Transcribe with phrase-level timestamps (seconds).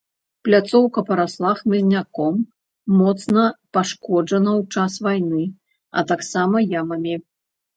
[0.47, 2.35] Пляцоўка парасла хмызняком,
[3.01, 3.43] моцна
[3.77, 5.43] пашкоджана ў час вайны,
[5.97, 7.15] а таксама ямамі.